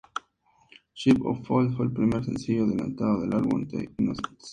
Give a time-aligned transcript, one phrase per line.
[0.95, 4.49] Ship of Fools fue el primer sencillo adelanto del álbum The Innocents.